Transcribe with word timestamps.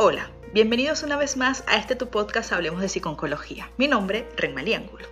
Hola, 0.00 0.30
bienvenidos 0.54 1.02
una 1.02 1.16
vez 1.16 1.36
más 1.36 1.64
a 1.66 1.76
este 1.76 1.96
tu 1.96 2.08
podcast 2.08 2.52
Hablemos 2.52 2.80
de 2.80 2.88
Psiconcología. 2.88 3.68
Mi 3.78 3.88
nombre, 3.88 4.28
Renmalí 4.36 4.72
Ángulo. 4.72 5.08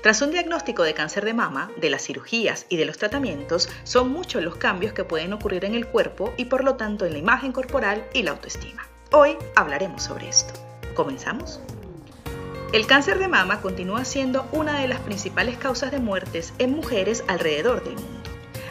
Tras 0.00 0.22
un 0.22 0.30
diagnóstico 0.30 0.84
de 0.84 0.94
cáncer 0.94 1.24
de 1.24 1.34
mama, 1.34 1.72
de 1.76 1.90
las 1.90 2.04
cirugías 2.04 2.64
y 2.68 2.76
de 2.76 2.84
los 2.84 2.98
tratamientos, 2.98 3.68
son 3.82 4.12
muchos 4.12 4.44
los 4.44 4.54
cambios 4.54 4.92
que 4.92 5.02
pueden 5.02 5.32
ocurrir 5.32 5.64
en 5.64 5.74
el 5.74 5.88
cuerpo 5.88 6.34
y 6.36 6.44
por 6.44 6.62
lo 6.62 6.76
tanto 6.76 7.04
en 7.04 7.14
la 7.14 7.18
imagen 7.18 7.50
corporal 7.50 8.06
y 8.14 8.22
la 8.22 8.30
autoestima. 8.30 8.86
Hoy 9.10 9.36
hablaremos 9.56 10.04
sobre 10.04 10.28
esto. 10.28 10.54
¿Comenzamos? 10.94 11.60
El 12.72 12.86
cáncer 12.86 13.18
de 13.18 13.26
mama 13.26 13.60
continúa 13.60 14.04
siendo 14.04 14.46
una 14.52 14.78
de 14.78 14.86
las 14.86 15.00
principales 15.00 15.58
causas 15.58 15.90
de 15.90 15.98
muertes 15.98 16.52
en 16.58 16.76
mujeres 16.76 17.24
alrededor 17.26 17.82
del 17.82 17.94
mundo. 17.94 18.17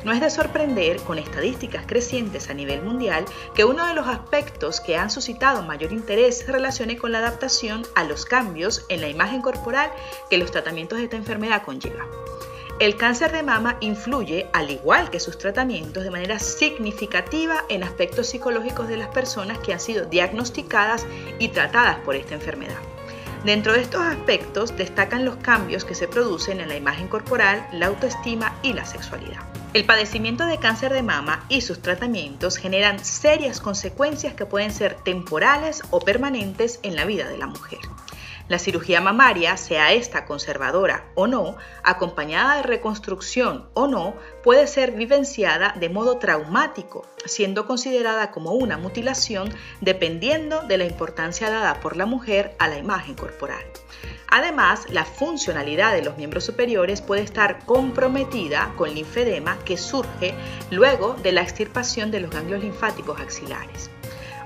No 0.03 0.11
es 0.11 0.21
de 0.21 0.29
sorprender, 0.29 0.97
con 1.01 1.17
estadísticas 1.17 1.85
crecientes 1.85 2.49
a 2.49 2.53
nivel 2.53 2.81
mundial, 2.81 3.25
que 3.55 3.65
uno 3.65 3.87
de 3.87 3.93
los 3.93 4.07
aspectos 4.07 4.79
que 4.79 4.97
han 4.97 5.09
suscitado 5.09 5.63
mayor 5.63 5.91
interés 5.91 6.39
se 6.39 6.51
relacione 6.51 6.97
con 6.97 7.11
la 7.11 7.19
adaptación 7.19 7.85
a 7.95 8.03
los 8.03 8.25
cambios 8.25 8.85
en 8.89 9.01
la 9.01 9.09
imagen 9.09 9.41
corporal 9.41 9.91
que 10.29 10.37
los 10.37 10.51
tratamientos 10.51 10.97
de 10.97 11.05
esta 11.05 11.17
enfermedad 11.17 11.63
conllevan. 11.63 12.07
El 12.79 12.95
cáncer 12.95 13.31
de 13.31 13.41
mama 13.41 13.77
influye, 13.79 14.49
al 14.53 14.69
igual 14.69 15.09
que 15.09 15.19
sus 15.19 15.39
tratamientos, 15.39 16.03
de 16.03 16.11
manera 16.11 16.37
significativa 16.37 17.65
en 17.69 17.83
aspectos 17.83 18.27
psicológicos 18.27 18.87
de 18.87 18.97
las 18.97 19.07
personas 19.07 19.57
que 19.57 19.73
han 19.73 19.79
sido 19.79 20.05
diagnosticadas 20.05 21.07
y 21.39 21.47
tratadas 21.47 21.97
por 22.05 22.15
esta 22.15 22.35
enfermedad. 22.35 22.77
Dentro 23.43 23.73
de 23.73 23.81
estos 23.81 24.01
aspectos 24.01 24.77
destacan 24.77 25.25
los 25.25 25.37
cambios 25.37 25.85
que 25.85 25.95
se 25.95 26.07
producen 26.07 26.59
en 26.59 26.69
la 26.69 26.75
imagen 26.75 27.07
corporal, 27.07 27.67
la 27.71 27.87
autoestima 27.87 28.55
y 28.61 28.73
la 28.73 28.85
sexualidad. 28.85 29.41
El 29.77 29.85
padecimiento 29.85 30.47
de 30.47 30.57
cáncer 30.57 30.91
de 30.91 31.03
mama 31.03 31.45
y 31.49 31.61
sus 31.61 31.83
tratamientos 31.83 32.57
generan 32.57 32.97
serias 32.97 33.61
consecuencias 33.61 34.33
que 34.33 34.47
pueden 34.47 34.71
ser 34.71 34.95
temporales 34.95 35.83
o 35.91 35.99
permanentes 35.99 36.79
en 36.81 36.95
la 36.95 37.05
vida 37.05 37.29
de 37.29 37.37
la 37.37 37.45
mujer. 37.45 37.77
La 38.47 38.59
cirugía 38.59 39.01
mamaria, 39.01 39.57
sea 39.57 39.91
esta 39.91 40.25
conservadora 40.25 41.05
o 41.15 41.27
no, 41.27 41.57
acompañada 41.83 42.55
de 42.57 42.63
reconstrucción 42.63 43.69
o 43.73 43.87
no, 43.87 44.15
puede 44.41 44.67
ser 44.67 44.91
vivenciada 44.93 45.75
de 45.77 45.89
modo 45.89 46.17
traumático, 46.17 47.05
siendo 47.25 47.67
considerada 47.67 48.31
como 48.31 48.51
una 48.51 48.77
mutilación 48.77 49.53
dependiendo 49.81 50.61
de 50.61 50.77
la 50.77 50.85
importancia 50.85 51.49
dada 51.49 51.81
por 51.81 51.97
la 51.97 52.05
mujer 52.05 52.55
a 52.57 52.69
la 52.69 52.77
imagen 52.77 53.15
corporal. 53.15 53.63
Además, 54.29 54.85
la 54.89 55.05
funcionalidad 55.05 55.93
de 55.93 56.03
los 56.03 56.17
miembros 56.17 56.43
superiores 56.45 57.01
puede 57.01 57.23
estar 57.23 57.65
comprometida 57.65 58.73
con 58.77 58.93
linfedema 58.93 59.57
que 59.65 59.77
surge 59.77 60.33
luego 60.69 61.15
de 61.15 61.31
la 61.31 61.41
extirpación 61.41 62.11
de 62.11 62.21
los 62.21 62.31
ganglios 62.31 62.61
linfáticos 62.61 63.19
axilares. 63.19 63.89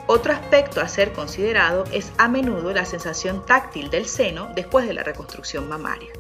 Otro 0.08 0.34
aspecto 0.34 0.82
a 0.82 0.88
ser 0.88 1.14
considerado 1.14 1.84
es 1.92 2.12
a 2.18 2.28
menudo 2.28 2.74
la 2.74 2.86
sensación 2.86 3.46
táctil 3.46 3.90
del 3.90 4.08
seno 4.08 4.50
después 4.56 4.88
de 4.88 4.94
la 4.94 5.04
reconstrucción 5.04 5.70
mamaria. 5.70 6.12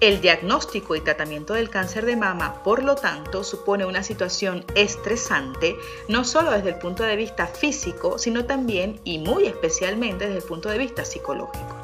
El 0.00 0.20
diagnóstico 0.20 0.96
y 0.96 1.00
tratamiento 1.00 1.54
del 1.54 1.70
cáncer 1.70 2.06
de 2.06 2.16
mama, 2.16 2.62
por 2.64 2.82
lo 2.82 2.96
tanto, 2.96 3.44
supone 3.44 3.86
una 3.86 4.02
situación 4.02 4.64
estresante, 4.74 5.76
no 6.08 6.24
solo 6.24 6.50
desde 6.50 6.70
el 6.70 6.78
punto 6.78 7.04
de 7.04 7.14
vista 7.14 7.46
físico, 7.46 8.18
sino 8.18 8.44
también 8.44 9.00
y 9.04 9.18
muy 9.18 9.46
especialmente 9.46 10.26
desde 10.26 10.38
el 10.38 10.44
punto 10.44 10.70
de 10.70 10.78
vista 10.78 11.04
psicológico 11.04 11.81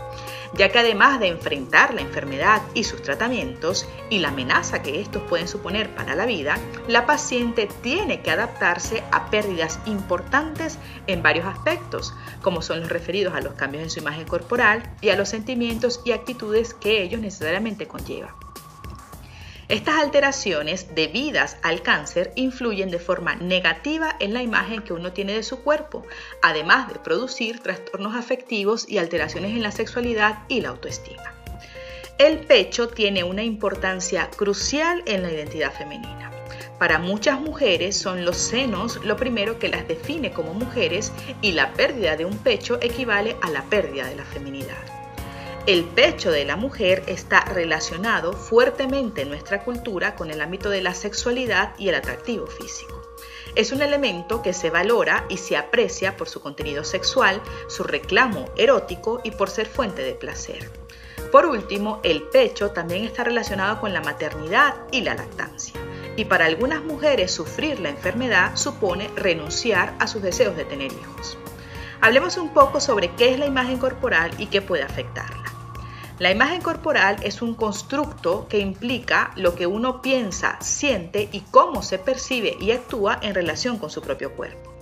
ya 0.54 0.70
que 0.70 0.78
además 0.78 1.20
de 1.20 1.28
enfrentar 1.28 1.94
la 1.94 2.00
enfermedad 2.00 2.62
y 2.74 2.84
sus 2.84 3.02
tratamientos 3.02 3.88
y 4.10 4.18
la 4.18 4.28
amenaza 4.28 4.82
que 4.82 5.00
estos 5.00 5.22
pueden 5.22 5.48
suponer 5.48 5.94
para 5.94 6.14
la 6.14 6.26
vida, 6.26 6.58
la 6.86 7.06
paciente 7.06 7.68
tiene 7.82 8.22
que 8.22 8.30
adaptarse 8.30 9.02
a 9.12 9.30
pérdidas 9.30 9.78
importantes 9.86 10.78
en 11.06 11.22
varios 11.22 11.46
aspectos, 11.46 12.14
como 12.42 12.62
son 12.62 12.80
los 12.80 12.88
referidos 12.88 13.34
a 13.34 13.40
los 13.40 13.54
cambios 13.54 13.82
en 13.82 13.90
su 13.90 14.00
imagen 14.00 14.26
corporal 14.26 14.82
y 15.00 15.10
a 15.10 15.16
los 15.16 15.28
sentimientos 15.28 16.00
y 16.04 16.12
actitudes 16.12 16.74
que 16.74 17.02
ellos 17.02 17.20
necesariamente 17.20 17.86
conllevan. 17.86 18.47
Estas 19.68 20.02
alteraciones 20.02 20.94
debidas 20.94 21.58
al 21.62 21.82
cáncer 21.82 22.32
influyen 22.36 22.90
de 22.90 22.98
forma 22.98 23.34
negativa 23.34 24.16
en 24.18 24.32
la 24.32 24.42
imagen 24.42 24.80
que 24.80 24.94
uno 24.94 25.12
tiene 25.12 25.34
de 25.34 25.42
su 25.42 25.62
cuerpo, 25.62 26.06
además 26.40 26.88
de 26.88 26.98
producir 26.98 27.60
trastornos 27.60 28.16
afectivos 28.16 28.88
y 28.88 28.96
alteraciones 28.96 29.50
en 29.50 29.62
la 29.62 29.70
sexualidad 29.70 30.38
y 30.48 30.62
la 30.62 30.70
autoestima. 30.70 31.34
El 32.16 32.38
pecho 32.38 32.88
tiene 32.88 33.24
una 33.24 33.44
importancia 33.44 34.30
crucial 34.30 35.02
en 35.04 35.22
la 35.22 35.32
identidad 35.32 35.74
femenina. 35.74 36.32
Para 36.78 36.98
muchas 36.98 37.38
mujeres 37.38 37.94
son 37.94 38.24
los 38.24 38.38
senos 38.38 39.04
lo 39.04 39.16
primero 39.16 39.58
que 39.58 39.68
las 39.68 39.86
define 39.86 40.32
como 40.32 40.54
mujeres 40.54 41.12
y 41.42 41.52
la 41.52 41.74
pérdida 41.74 42.16
de 42.16 42.24
un 42.24 42.38
pecho 42.38 42.78
equivale 42.80 43.36
a 43.42 43.50
la 43.50 43.64
pérdida 43.64 44.06
de 44.06 44.16
la 44.16 44.24
feminidad. 44.24 44.97
El 45.68 45.84
pecho 45.84 46.30
de 46.30 46.46
la 46.46 46.56
mujer 46.56 47.02
está 47.08 47.40
relacionado 47.40 48.32
fuertemente 48.32 49.20
en 49.20 49.28
nuestra 49.28 49.64
cultura 49.64 50.16
con 50.16 50.30
el 50.30 50.40
ámbito 50.40 50.70
de 50.70 50.80
la 50.80 50.94
sexualidad 50.94 51.74
y 51.76 51.90
el 51.90 51.94
atractivo 51.94 52.46
físico. 52.46 53.02
Es 53.54 53.70
un 53.70 53.82
elemento 53.82 54.40
que 54.40 54.54
se 54.54 54.70
valora 54.70 55.26
y 55.28 55.36
se 55.36 55.58
aprecia 55.58 56.16
por 56.16 56.26
su 56.26 56.40
contenido 56.40 56.84
sexual, 56.84 57.42
su 57.66 57.82
reclamo 57.82 58.46
erótico 58.56 59.20
y 59.24 59.32
por 59.32 59.50
ser 59.50 59.66
fuente 59.66 60.00
de 60.00 60.14
placer. 60.14 60.70
Por 61.30 61.44
último, 61.44 62.00
el 62.02 62.22
pecho 62.22 62.70
también 62.70 63.04
está 63.04 63.24
relacionado 63.24 63.78
con 63.78 63.92
la 63.92 64.00
maternidad 64.00 64.74
y 64.90 65.02
la 65.02 65.16
lactancia. 65.16 65.78
Y 66.16 66.24
para 66.24 66.46
algunas 66.46 66.82
mujeres 66.82 67.30
sufrir 67.30 67.78
la 67.78 67.90
enfermedad 67.90 68.56
supone 68.56 69.10
renunciar 69.16 69.92
a 69.98 70.06
sus 70.06 70.22
deseos 70.22 70.56
de 70.56 70.64
tener 70.64 70.90
hijos. 70.92 71.36
Hablemos 72.00 72.38
un 72.38 72.54
poco 72.54 72.80
sobre 72.80 73.10
qué 73.16 73.34
es 73.34 73.38
la 73.38 73.44
imagen 73.44 73.76
corporal 73.76 74.30
y 74.38 74.46
qué 74.46 74.62
puede 74.62 74.84
afectarla. 74.84 75.37
La 76.18 76.32
imagen 76.32 76.60
corporal 76.60 77.16
es 77.22 77.42
un 77.42 77.54
constructo 77.54 78.48
que 78.48 78.58
implica 78.58 79.30
lo 79.36 79.54
que 79.54 79.68
uno 79.68 80.02
piensa, 80.02 80.58
siente 80.60 81.28
y 81.30 81.42
cómo 81.42 81.80
se 81.80 81.98
percibe 81.98 82.56
y 82.60 82.72
actúa 82.72 83.20
en 83.22 83.36
relación 83.36 83.78
con 83.78 83.88
su 83.88 84.02
propio 84.02 84.32
cuerpo. 84.32 84.74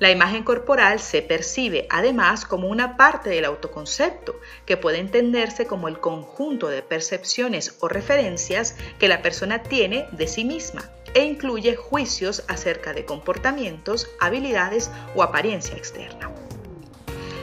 La 0.00 0.10
imagen 0.10 0.42
corporal 0.42 0.98
se 0.98 1.22
percibe 1.22 1.86
además 1.90 2.44
como 2.44 2.66
una 2.66 2.96
parte 2.96 3.30
del 3.30 3.44
autoconcepto, 3.44 4.34
que 4.66 4.76
puede 4.76 4.98
entenderse 4.98 5.66
como 5.66 5.86
el 5.86 6.00
conjunto 6.00 6.66
de 6.66 6.82
percepciones 6.82 7.76
o 7.78 7.86
referencias 7.86 8.74
que 8.98 9.06
la 9.06 9.22
persona 9.22 9.62
tiene 9.62 10.08
de 10.10 10.26
sí 10.26 10.44
misma 10.44 10.90
e 11.14 11.22
incluye 11.24 11.76
juicios 11.76 12.42
acerca 12.48 12.92
de 12.92 13.04
comportamientos, 13.04 14.08
habilidades 14.18 14.90
o 15.14 15.22
apariencia 15.22 15.76
externa. 15.76 16.32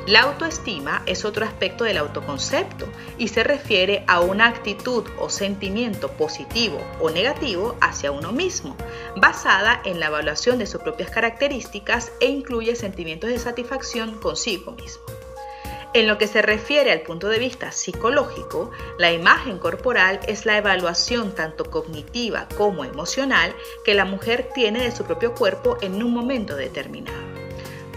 La 0.08 0.22
autoestima 0.22 1.04
es 1.06 1.26
otro 1.26 1.46
aspecto 1.46 1.84
del 1.84 1.98
autoconcepto 1.98 2.88
y 3.20 3.28
se 3.28 3.44
refiere 3.44 4.04
a 4.08 4.20
una 4.20 4.48
actitud 4.48 5.04
o 5.20 5.30
sentimiento 5.30 6.10
positivo 6.14 6.82
o 7.00 7.12
negativo 7.12 7.78
hacia 7.82 8.12
uno 8.12 8.32
mismo, 8.32 8.76
basada 9.16 9.80
en 9.86 10.00
la 10.00 10.08
evaluación 10.08 10.58
de 10.58 10.66
sus 10.66 10.82
propias 10.82 11.12
características 11.12 12.12
e 12.20 12.26
incluye 12.26 12.76
sentimientos 12.76 13.30
de 13.30 13.38
satisfacción 13.38 14.20
consigo 14.20 14.72
mismo. 14.72 15.04
En 15.94 16.08
lo 16.08 16.18
que 16.18 16.28
se 16.28 16.42
refiere 16.42 16.92
al 16.92 17.02
punto 17.02 17.28
de 17.28 17.38
vista 17.38 17.72
psicológico, 17.72 18.72
la 18.98 19.12
imagen 19.12 19.60
corporal 19.60 20.20
es 20.26 20.46
la 20.46 20.58
evaluación 20.58 21.36
tanto 21.36 21.66
cognitiva 21.66 22.48
como 22.58 22.86
emocional 22.86 23.54
que 23.84 23.94
la 23.94 24.06
mujer 24.06 24.50
tiene 24.56 24.82
de 24.82 24.92
su 24.92 25.04
propio 25.04 25.36
cuerpo 25.36 25.78
en 25.82 26.02
un 26.02 26.14
momento 26.14 26.56
determinado. 26.56 27.31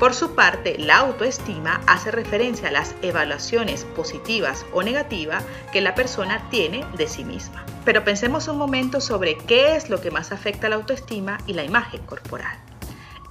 Por 0.05 0.13
su 0.13 0.35
parte, 0.35 0.77
la 0.79 0.99
autoestima 0.99 1.81
hace 1.87 2.11
referencia 2.11 2.69
a 2.69 2.71
las 2.71 2.95
evaluaciones 3.01 3.87
positivas 3.97 4.67
o 4.75 4.83
negativas 4.83 5.43
que 5.73 5.81
la 5.81 5.95
persona 5.95 6.47
tiene 6.51 6.85
de 6.99 7.09
sí 7.09 7.25
misma. 7.25 7.65
Pero 7.87 8.05
pensemos 8.05 8.47
un 8.49 8.59
momento 8.59 9.01
sobre 9.01 9.39
qué 9.39 9.77
es 9.77 9.89
lo 9.89 10.03
que 10.03 10.11
más 10.11 10.31
afecta 10.31 10.67
a 10.67 10.71
la 10.71 10.77
autoestima 10.77 11.39
y 11.47 11.55
la 11.55 11.65
imagen 11.65 12.03
corporal. 12.03 12.55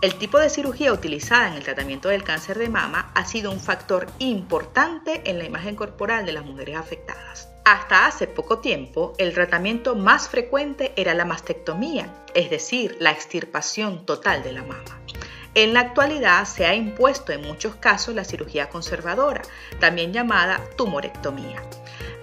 El 0.02 0.16
tipo 0.16 0.40
de 0.40 0.50
cirugía 0.50 0.92
utilizada 0.92 1.48
en 1.48 1.54
el 1.54 1.64
tratamiento 1.64 2.10
del 2.10 2.24
cáncer 2.24 2.58
de 2.58 2.70
mama 2.70 3.12
ha 3.14 3.24
sido 3.26 3.52
un 3.52 3.60
factor 3.60 4.08
importante 4.18 5.22
en 5.30 5.38
la 5.38 5.46
imagen 5.46 5.76
corporal 5.76 6.26
de 6.26 6.34
las 6.34 6.44
mujeres 6.44 6.78
afectadas. 6.78 7.50
Hasta 7.66 8.08
hace 8.08 8.26
poco 8.26 8.58
tiempo, 8.62 9.14
el 9.20 9.36
tratamiento 9.36 9.96
más 9.96 10.28
frecuente 10.28 10.92
era 10.96 11.14
la 11.14 11.24
mastectomía, 11.24 12.12
es 12.34 12.50
decir, 12.50 12.98
la 13.00 13.12
extirpación 13.12 14.08
total 14.08 14.42
de 14.42 14.54
la 14.54 14.64
mama. 14.64 15.04
En 15.56 15.76
la 15.76 15.82
actualidad 15.82 16.46
se 16.46 16.66
ha 16.66 16.74
impuesto 16.74 17.32
en 17.32 17.42
muchos 17.42 17.76
casos 17.76 18.16
la 18.16 18.24
cirugía 18.24 18.70
conservadora, 18.70 19.44
también 19.80 20.12
llamada 20.12 20.60
tumorectomía. 20.76 21.62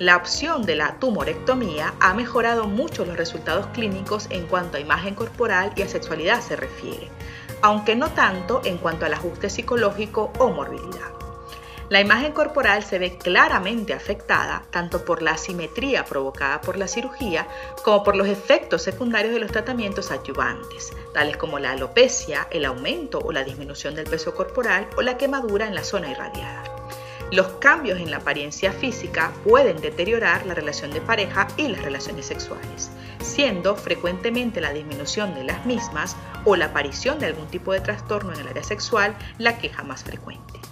La 0.01 0.17
opción 0.17 0.65
de 0.65 0.75
la 0.75 0.99
tumorectomía 0.99 1.95
ha 2.01 2.13
mejorado 2.15 2.67
mucho 2.67 3.05
los 3.05 3.17
resultados 3.17 3.69
clínicos 3.69 4.27
en 4.31 4.47
cuanto 4.47 4.79
a 4.79 4.81
imagen 4.81 5.15
corporal 5.15 5.73
y 5.77 5.83
a 5.83 5.89
sexualidad 5.89 6.41
se 6.41 6.57
refiere, 6.57 7.09
aunque 7.63 7.95
no 7.95 8.11
tanto 8.11 8.63
en 8.65 8.79
cuanto 8.79 9.07
al 9.07 9.15
ajuste 9.15 9.49
psicológico 9.49 10.33
o 10.41 10.49
morbilidad. 10.49 11.20
La 11.91 11.99
imagen 11.99 12.31
corporal 12.31 12.85
se 12.85 13.01
ve 13.01 13.19
claramente 13.19 13.95
afectada 13.95 14.63
tanto 14.71 15.05
por 15.05 15.23
la 15.23 15.33
asimetría 15.33 16.05
provocada 16.05 16.61
por 16.61 16.77
la 16.79 16.87
cirugía 16.87 17.49
como 17.83 18.05
por 18.05 18.15
los 18.15 18.29
efectos 18.29 18.83
secundarios 18.83 19.35
de 19.35 19.41
los 19.41 19.51
tratamientos 19.51 20.13
adyuvantes, 20.13 20.93
tales 21.13 21.37
como 21.37 21.59
la 21.59 21.73
alopecia, 21.73 22.47
el 22.53 22.65
aumento 22.65 23.19
o 23.19 23.33
la 23.33 23.43
disminución 23.43 23.97
del 23.97 24.09
peso 24.09 24.37
corporal 24.37 24.87
o 24.97 25.03
la 25.03 25.19
quemadura 25.19 25.67
en 25.67 25.75
la 25.75 25.83
zona 25.83 26.13
irradiada. 26.13 26.63
Los 27.33 27.49
cambios 27.59 27.99
en 27.99 28.13
la 28.13 28.19
apariencia 28.19 28.71
física 28.71 29.33
pueden 29.43 29.81
deteriorar 29.81 30.47
la 30.47 30.55
relación 30.55 30.93
de 30.93 31.01
pareja 31.01 31.49
y 31.57 31.67
las 31.67 31.83
relaciones 31.83 32.27
sexuales, 32.27 32.93
siendo 33.21 33.75
frecuentemente 33.75 34.61
la 34.61 34.73
disminución 34.73 35.35
de 35.35 35.43
las 35.43 35.67
mismas 35.67 36.17
o 36.45 36.55
la 36.55 36.67
aparición 36.67 37.19
de 37.19 37.27
algún 37.27 37.49
tipo 37.49 37.73
de 37.73 37.81
trastorno 37.81 38.33
en 38.33 38.43
el 38.43 38.49
área 38.49 38.63
sexual 38.63 39.17
la 39.39 39.59
queja 39.59 39.83
más 39.83 40.05
frecuente. 40.05 40.70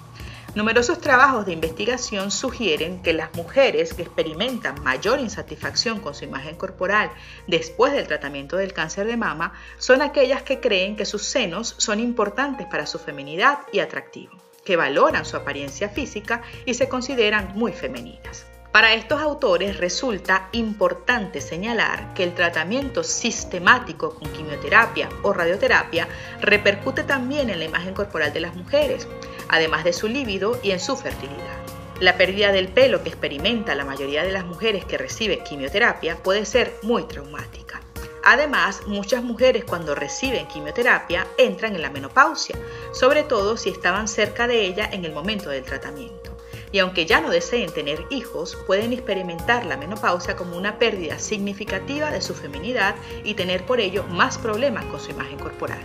Numerosos 0.59 1.01
trabajos 1.01 1.47
de 1.47 1.53
investigación 1.53 2.33
sugieren 2.33 3.01
que 3.01 3.13
las 3.13 3.33
mujeres 3.35 3.95
que 3.95 4.03
experimentan 4.03 4.83
mayor 4.83 5.21
insatisfacción 5.21 6.01
con 6.01 6.17
su 6.17 6.25
imagen 6.25 6.57
corporal 6.57 7.13
después 7.47 7.93
del 7.93 8.09
tratamiento 8.09 8.57
del 8.57 8.73
cáncer 8.73 9.07
de 9.07 9.17
mama 9.17 9.53
son 9.77 10.03
aquellas 10.03 10.43
que 10.43 10.59
creen 10.59 10.97
que 10.97 11.05
sus 11.05 11.23
senos 11.23 11.77
son 11.79 12.01
importantes 12.01 12.67
para 12.67 12.87
su 12.87 12.99
feminidad 12.99 13.61
y 13.73 13.79
atractivo, 13.79 14.33
que 14.65 14.75
valoran 14.75 15.25
su 15.25 15.37
apariencia 15.37 15.91
física 15.91 16.43
y 16.67 16.75
se 16.75 16.89
consideran 16.89 17.53
muy 17.55 17.73
femeninas. 17.73 18.45
Para 18.73 18.95
estos 18.95 19.23
autores 19.23 19.77
resulta 19.79 20.49
importante 20.53 21.41
señalar 21.41 22.13
que 22.15 22.25
el 22.25 22.35
tratamiento 22.35 23.03
sistemático 23.03 24.17
con 24.17 24.29
quimioterapia 24.33 25.09
o 25.23 25.33
radioterapia 25.33 26.09
repercute 26.41 27.05
también 27.05 27.49
en 27.49 27.61
la 27.61 27.65
imagen 27.65 27.95
corporal 27.95 28.33
de 28.33 28.41
las 28.41 28.55
mujeres, 28.55 29.09
además 29.49 29.85
de 29.85 29.93
su 29.93 30.09
líbido 30.09 30.59
y 30.63 30.71
en 30.71 30.81
su 30.81 30.97
fertilidad. 30.97 31.59
La 32.01 32.17
pérdida 32.17 32.53
del 32.53 32.69
pelo 32.69 33.03
que 33.03 33.09
experimenta 33.09 33.75
la 33.75 33.85
mayoría 33.85 34.23
de 34.23 34.33
las 34.33 34.45
mujeres 34.45 34.85
que 34.85 34.99
reciben 34.99 35.43
quimioterapia 35.45 36.17
puede 36.23 36.45
ser 36.45 36.75
muy 36.83 37.05
traumática. 37.05 37.81
Además, 38.25 38.83
muchas 38.87 39.23
mujeres 39.23 39.65
cuando 39.65 39.95
reciben 39.95 40.47
quimioterapia 40.47 41.27
entran 41.39 41.75
en 41.75 41.83
la 41.83 41.91
menopausia, 41.91 42.57
sobre 42.93 43.23
todo 43.23 43.57
si 43.57 43.71
estaban 43.71 44.07
cerca 44.07 44.47
de 44.47 44.65
ella 44.67 44.89
en 44.93 45.05
el 45.05 45.13
momento 45.13 45.51
del 45.51 45.65
tratamiento 45.65 46.29
y 46.73 46.79
aunque 46.81 47.07
ya 47.07 47.21
no 47.21 47.31
deseen 47.31 47.73
tener 47.73 48.05
hijos, 48.11 48.57
pueden 48.67 48.93
experimentar 48.93 49.65
la 49.65 49.77
menopausia 49.77 50.37
como 50.37 50.57
una 50.57 50.79
pérdida 50.79 51.19
significativa 51.19 52.11
de 52.11 52.21
su 52.21 52.35
feminidad 52.35 52.95
y 53.25 53.35
tener 53.35 53.65
por 53.65 53.81
ello 53.81 54.05
más 54.05 54.39
problemas 54.39 54.85
con 54.87 55.01
su 55.01 55.11
imagen 55.11 55.39
corporal. 55.39 55.81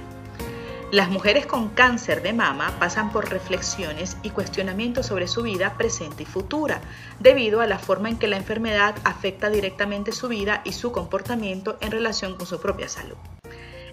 Las 0.94 1.10
mujeres 1.10 1.48
con 1.48 1.70
cáncer 1.70 2.22
de 2.22 2.34
mama 2.34 2.78
pasan 2.78 3.12
por 3.12 3.28
reflexiones 3.28 4.16
y 4.22 4.30
cuestionamientos 4.30 5.08
sobre 5.08 5.28
su 5.28 5.42
vida 5.42 5.76
presente 5.76 6.22
y 6.22 6.28
futura, 6.28 6.82
debido 7.20 7.62
a 7.62 7.66
la 7.66 7.80
forma 7.80 8.10
en 8.10 8.20
que 8.20 8.28
la 8.28 8.38
enfermedad 8.38 8.94
afecta 9.04 9.50
directamente 9.50 10.12
su 10.12 10.28
vida 10.28 10.62
y 10.64 10.72
su 10.74 10.92
comportamiento 10.92 11.80
en 11.82 11.90
relación 11.90 12.38
con 12.38 12.46
su 12.46 12.62
propia 12.62 12.88
salud. 12.90 13.16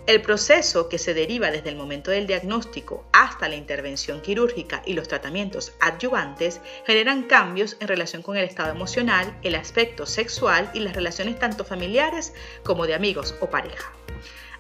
El 0.06 0.20
proceso 0.20 0.90
que 0.90 0.98
se 0.98 1.14
deriva 1.14 1.50
desde 1.50 1.70
el 1.70 1.76
momento 1.76 2.10
del 2.10 2.26
diagnóstico 2.26 3.06
hasta 3.14 3.48
la 3.48 3.56
intervención 3.56 4.20
quirúrgica 4.20 4.82
y 4.84 4.92
los 4.92 5.08
tratamientos 5.08 5.72
adyuvantes 5.80 6.60
generan 6.84 7.22
cambios 7.22 7.78
en 7.80 7.88
relación 7.88 8.20
con 8.20 8.36
el 8.36 8.44
estado 8.44 8.72
emocional, 8.72 9.38
el 9.42 9.54
aspecto 9.54 10.04
sexual 10.04 10.70
y 10.74 10.80
las 10.80 10.94
relaciones 10.94 11.38
tanto 11.38 11.64
familiares 11.64 12.34
como 12.62 12.86
de 12.86 12.92
amigos 12.92 13.34
o 13.40 13.48
pareja. 13.48 13.90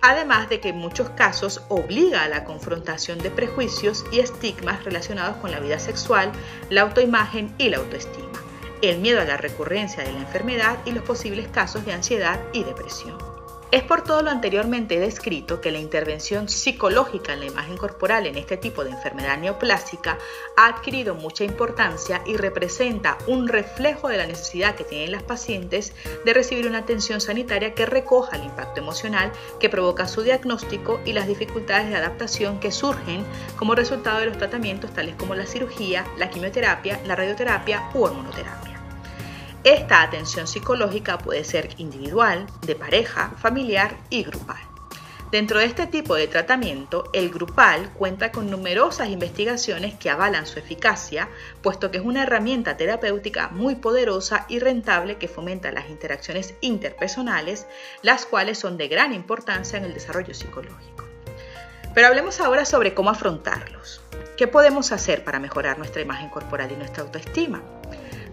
Además 0.02 0.48
de 0.48 0.60
que 0.60 0.70
en 0.70 0.78
muchos 0.78 1.10
casos 1.10 1.62
obliga 1.68 2.24
a 2.24 2.28
la 2.28 2.44
confrontación 2.44 3.18
de 3.18 3.30
prejuicios 3.30 4.04
y 4.10 4.20
estigmas 4.20 4.84
relacionados 4.84 5.36
con 5.36 5.50
la 5.50 5.60
vida 5.60 5.78
sexual, 5.78 6.32
la 6.70 6.82
autoimagen 6.82 7.54
y 7.58 7.68
la 7.68 7.78
autoestima, 7.78 8.40
el 8.80 8.98
miedo 8.98 9.20
a 9.20 9.24
la 9.24 9.36
recurrencia 9.36 10.02
de 10.02 10.12
la 10.12 10.20
enfermedad 10.20 10.78
y 10.86 10.92
los 10.92 11.04
posibles 11.04 11.48
casos 11.48 11.84
de 11.84 11.92
ansiedad 11.92 12.40
y 12.54 12.64
depresión. 12.64 13.29
Es 13.72 13.84
por 13.84 14.02
todo 14.02 14.22
lo 14.22 14.30
anteriormente 14.30 14.98
descrito 14.98 15.60
que 15.60 15.70
la 15.70 15.78
intervención 15.78 16.48
psicológica 16.48 17.34
en 17.34 17.40
la 17.40 17.46
imagen 17.46 17.76
corporal 17.76 18.26
en 18.26 18.36
este 18.36 18.56
tipo 18.56 18.82
de 18.82 18.90
enfermedad 18.90 19.38
neoplásica 19.38 20.18
ha 20.56 20.66
adquirido 20.66 21.14
mucha 21.14 21.44
importancia 21.44 22.20
y 22.26 22.36
representa 22.36 23.16
un 23.28 23.46
reflejo 23.46 24.08
de 24.08 24.16
la 24.16 24.26
necesidad 24.26 24.74
que 24.74 24.82
tienen 24.82 25.12
las 25.12 25.22
pacientes 25.22 25.92
de 26.24 26.34
recibir 26.34 26.66
una 26.66 26.78
atención 26.78 27.20
sanitaria 27.20 27.72
que 27.72 27.86
recoja 27.86 28.34
el 28.36 28.44
impacto 28.44 28.80
emocional 28.80 29.30
que 29.60 29.68
provoca 29.68 30.08
su 30.08 30.22
diagnóstico 30.22 31.00
y 31.04 31.12
las 31.12 31.28
dificultades 31.28 31.90
de 31.90 31.96
adaptación 31.96 32.58
que 32.58 32.72
surgen 32.72 33.24
como 33.56 33.76
resultado 33.76 34.18
de 34.18 34.26
los 34.26 34.38
tratamientos 34.38 34.92
tales 34.92 35.14
como 35.14 35.36
la 35.36 35.46
cirugía, 35.46 36.04
la 36.18 36.28
quimioterapia, 36.28 37.00
la 37.06 37.14
radioterapia 37.14 37.88
u 37.94 38.02
hormonoterapia. 38.02 38.69
Esta 39.64 40.02
atención 40.02 40.46
psicológica 40.46 41.18
puede 41.18 41.44
ser 41.44 41.68
individual, 41.76 42.46
de 42.62 42.74
pareja, 42.74 43.32
familiar 43.36 43.94
y 44.08 44.22
grupal. 44.22 44.56
Dentro 45.30 45.58
de 45.58 45.66
este 45.66 45.86
tipo 45.86 46.14
de 46.14 46.26
tratamiento, 46.26 47.10
el 47.12 47.28
grupal 47.28 47.92
cuenta 47.92 48.32
con 48.32 48.50
numerosas 48.50 49.10
investigaciones 49.10 49.94
que 49.94 50.08
avalan 50.08 50.46
su 50.46 50.58
eficacia, 50.58 51.28
puesto 51.62 51.90
que 51.90 51.98
es 51.98 52.04
una 52.04 52.22
herramienta 52.22 52.78
terapéutica 52.78 53.48
muy 53.48 53.74
poderosa 53.74 54.46
y 54.48 54.60
rentable 54.60 55.18
que 55.18 55.28
fomenta 55.28 55.70
las 55.72 55.90
interacciones 55.90 56.54
interpersonales, 56.62 57.66
las 58.00 58.24
cuales 58.24 58.58
son 58.58 58.78
de 58.78 58.88
gran 58.88 59.12
importancia 59.12 59.78
en 59.78 59.84
el 59.84 59.92
desarrollo 59.92 60.32
psicológico. 60.32 61.04
Pero 61.94 62.06
hablemos 62.06 62.40
ahora 62.40 62.64
sobre 62.64 62.94
cómo 62.94 63.10
afrontarlos. 63.10 64.00
¿Qué 64.38 64.48
podemos 64.48 64.90
hacer 64.90 65.22
para 65.22 65.38
mejorar 65.38 65.76
nuestra 65.76 66.00
imagen 66.00 66.30
corporal 66.30 66.72
y 66.72 66.76
nuestra 66.76 67.02
autoestima? 67.02 67.62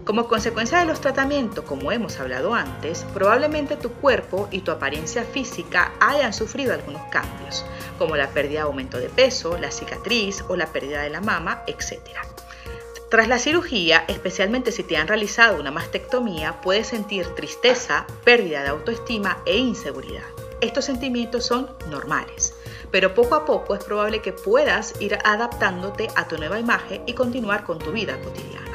Como 0.08 0.26
consecuencia 0.26 0.78
de 0.78 0.86
los 0.86 1.02
tratamientos, 1.02 1.66
como 1.66 1.92
hemos 1.92 2.18
hablado 2.18 2.54
antes, 2.54 3.04
probablemente 3.12 3.76
tu 3.76 3.90
cuerpo 3.90 4.48
y 4.50 4.60
tu 4.62 4.70
apariencia 4.70 5.22
física 5.22 5.92
hayan 6.00 6.32
sufrido 6.32 6.72
algunos 6.72 7.02
cambios, 7.10 7.62
como 7.98 8.16
la 8.16 8.30
pérdida 8.30 8.60
de 8.60 8.64
aumento 8.64 8.98
de 8.98 9.10
peso, 9.10 9.58
la 9.58 9.70
cicatriz 9.70 10.42
o 10.48 10.56
la 10.56 10.68
pérdida 10.68 11.02
de 11.02 11.10
la 11.10 11.20
mama, 11.20 11.62
etc. 11.66 11.98
Tras 13.10 13.28
la 13.28 13.38
cirugía, 13.38 14.06
especialmente 14.08 14.72
si 14.72 14.82
te 14.82 14.96
han 14.96 15.08
realizado 15.08 15.60
una 15.60 15.70
mastectomía, 15.70 16.58
puedes 16.62 16.86
sentir 16.86 17.26
tristeza, 17.34 18.06
pérdida 18.24 18.62
de 18.62 18.70
autoestima 18.70 19.42
e 19.44 19.58
inseguridad. 19.58 20.24
Estos 20.62 20.86
sentimientos 20.86 21.44
son 21.44 21.68
normales, 21.90 22.54
pero 22.90 23.12
poco 23.12 23.34
a 23.34 23.44
poco 23.44 23.74
es 23.74 23.84
probable 23.84 24.22
que 24.22 24.32
puedas 24.32 24.94
ir 25.02 25.18
adaptándote 25.22 26.08
a 26.16 26.26
tu 26.28 26.38
nueva 26.38 26.58
imagen 26.58 27.02
y 27.04 27.12
continuar 27.12 27.64
con 27.64 27.78
tu 27.78 27.92
vida 27.92 28.18
cotidiana. 28.22 28.67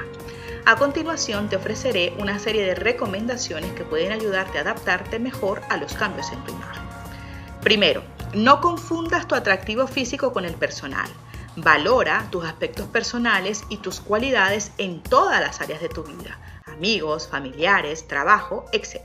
A 0.66 0.78
continuación 0.78 1.50
te 1.50 1.58
ofreceré 1.58 2.14
una 2.20 2.40
serie 2.40 2.66
de 2.66 2.74
recomendaciones 2.74 3.74
que 3.74 3.84
pueden 3.84 4.14
ayudarte 4.14 4.58
a 4.58 4.62
adaptarte 4.62 5.20
mejor 5.20 5.62
a 5.70 5.76
los 5.76 5.94
cambios 5.94 6.32
en 6.32 6.42
tu 6.46 6.54
imagen. 6.54 6.84
Primero, 7.62 8.02
no 8.34 8.62
confundas 8.62 9.28
tu 9.28 9.36
atractivo 9.36 9.88
físico 9.88 10.32
con 10.32 10.46
el 10.46 10.54
personal. 10.54 11.10
Valora 11.58 12.30
tus 12.32 12.46
aspectos 12.46 12.88
personales 12.88 13.66
y 13.68 13.78
tus 13.78 14.00
cualidades 14.00 14.72
en 14.78 15.04
todas 15.04 15.42
las 15.42 15.60
áreas 15.60 15.82
de 15.82 15.90
tu 15.90 16.04
vida, 16.04 16.40
amigos, 16.66 17.28
familiares, 17.28 18.08
trabajo, 18.08 18.64
etc. 18.72 19.02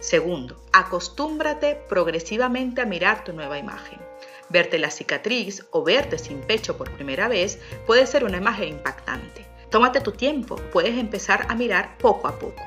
Segundo, 0.00 0.60
acostúmbrate 0.72 1.76
progresivamente 1.88 2.80
a 2.80 2.86
mirar 2.86 3.22
tu 3.22 3.32
nueva 3.32 3.56
imagen. 3.56 4.00
Verte 4.48 4.80
la 4.80 4.90
cicatriz 4.90 5.64
o 5.70 5.84
verte 5.84 6.18
sin 6.18 6.40
pecho 6.40 6.76
por 6.76 6.90
primera 6.90 7.28
vez 7.28 7.60
puede 7.86 8.04
ser 8.08 8.24
una 8.24 8.38
imagen 8.38 8.68
impactante. 8.68 9.41
Tómate 9.72 10.02
tu 10.02 10.12
tiempo, 10.12 10.56
puedes 10.70 10.98
empezar 10.98 11.46
a 11.48 11.54
mirar 11.54 11.96
poco 11.96 12.28
a 12.28 12.38
poco. 12.38 12.62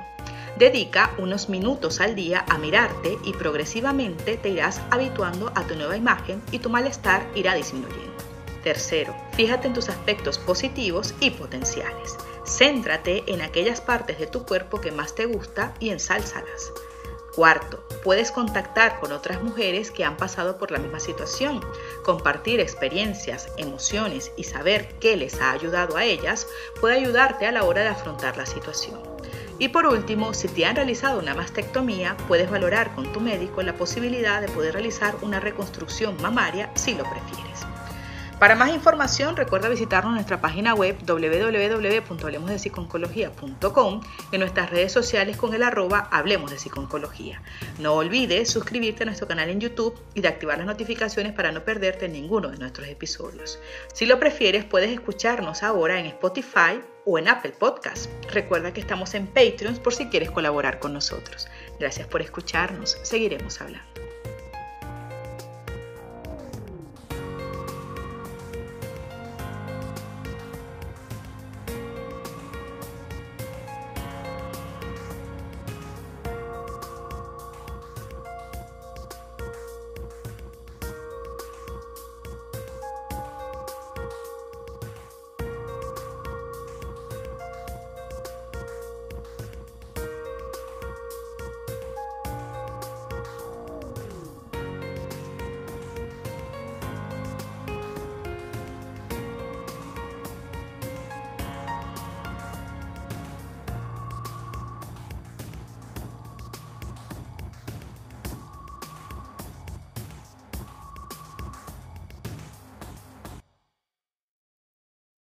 Dedica 0.57 1.13
unos 1.19 1.49
minutos 1.49 2.01
al 2.01 2.15
día 2.15 2.43
a 2.49 2.57
mirarte 2.57 3.19
y 3.23 3.33
progresivamente 3.33 4.37
te 4.37 4.49
irás 4.49 4.81
habituando 4.89 5.51
a 5.53 5.67
tu 5.67 5.75
nueva 5.75 5.95
imagen 5.95 6.41
y 6.51 6.57
tu 6.57 6.71
malestar 6.71 7.29
irá 7.35 7.53
disminuyendo. 7.53 8.11
Tercero, 8.63 9.15
fíjate 9.33 9.67
en 9.67 9.75
tus 9.75 9.87
aspectos 9.89 10.39
positivos 10.39 11.13
y 11.19 11.29
potenciales. 11.29 12.17
Céntrate 12.43 13.23
en 13.27 13.43
aquellas 13.43 13.81
partes 13.81 14.17
de 14.17 14.25
tu 14.25 14.43
cuerpo 14.43 14.81
que 14.81 14.91
más 14.91 15.13
te 15.13 15.27
gusta 15.27 15.75
y 15.79 15.89
ensálzalas. 15.89 16.71
Cuarto, 17.35 17.83
puedes 18.01 18.31
contactar 18.31 19.01
con 19.01 19.11
otras 19.11 19.43
mujeres 19.43 19.91
que 19.91 20.05
han 20.05 20.15
pasado 20.15 20.57
por 20.57 20.71
la 20.71 20.79
misma 20.79 21.01
situación. 21.01 21.59
Compartir 22.01 22.61
experiencias, 22.61 23.49
emociones 23.57 24.31
y 24.37 24.45
saber 24.45 24.95
qué 25.01 25.17
les 25.17 25.41
ha 25.41 25.51
ayudado 25.51 25.97
a 25.97 26.05
ellas 26.05 26.47
puede 26.79 26.95
ayudarte 26.95 27.45
a 27.45 27.51
la 27.51 27.65
hora 27.65 27.81
de 27.81 27.89
afrontar 27.89 28.37
la 28.37 28.45
situación. 28.45 29.01
Y 29.59 29.67
por 29.67 29.85
último, 29.85 30.33
si 30.33 30.47
te 30.47 30.65
han 30.65 30.77
realizado 30.77 31.19
una 31.19 31.35
mastectomía, 31.35 32.15
puedes 32.29 32.49
valorar 32.49 32.95
con 32.95 33.11
tu 33.11 33.19
médico 33.19 33.61
la 33.63 33.75
posibilidad 33.75 34.39
de 34.39 34.47
poder 34.47 34.73
realizar 34.73 35.15
una 35.21 35.41
reconstrucción 35.41 36.15
mamaria 36.21 36.71
si 36.75 36.93
lo 36.93 37.03
prefieres. 37.03 37.74
Para 38.39 38.55
más 38.55 38.73
información, 38.73 39.35
recuerda 39.37 39.69
visitarnos 39.69 40.09
en 40.11 40.15
nuestra 40.15 40.41
página 40.41 40.73
web 40.73 40.97
www.hablemosdepsiconcología.com 41.05 44.01
en 44.33 44.39
nuestras 44.39 44.69
redes 44.69 44.91
sociales 44.91 45.37
con 45.37 45.53
el 45.53 45.63
arroba 45.63 46.09
Hablemos 46.11 46.51
de 46.51 46.59
Psiconcología. 46.59 47.41
No 47.79 47.93
olvides 47.93 48.49
suscribirte 48.49 49.03
a 49.03 49.05
nuestro 49.05 49.27
canal 49.27 49.49
en 49.49 49.61
YouTube 49.61 49.97
y 50.13 50.19
de 50.21 50.27
activar 50.27 50.57
las 50.57 50.67
notificaciones 50.67 51.31
para 51.31 51.53
no 51.53 51.63
perderte 51.63 52.09
ninguno 52.09 52.49
de 52.49 52.57
nuestros 52.57 52.89
episodios. 52.89 53.57
Si 53.93 54.05
lo 54.05 54.19
prefieres, 54.19 54.65
puedes 54.65 54.91
escucharnos 54.91 55.63
ahora 55.63 55.97
en 55.97 56.07
Spotify 56.07 56.81
o 57.05 57.17
en 57.17 57.29
Apple 57.29 57.53
Podcast. 57.57 58.09
Recuerda 58.31 58.73
que 58.73 58.81
estamos 58.81 59.13
en 59.13 59.27
Patreon 59.27 59.77
por 59.77 59.93
si 59.93 60.07
quieres 60.07 60.29
colaborar 60.29 60.79
con 60.79 60.91
nosotros. 60.91 61.47
Gracias 61.79 62.05
por 62.07 62.21
escucharnos. 62.21 62.97
Seguiremos 63.01 63.61
hablando. 63.61 64.04